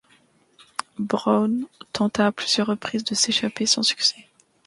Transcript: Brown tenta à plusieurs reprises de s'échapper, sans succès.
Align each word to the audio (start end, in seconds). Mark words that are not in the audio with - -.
Brown 0.97 1.67
tenta 1.93 2.25
à 2.25 2.31
plusieurs 2.31 2.65
reprises 2.65 3.03
de 3.03 3.13
s'échapper, 3.13 3.67
sans 3.67 3.83
succès. 3.83 4.27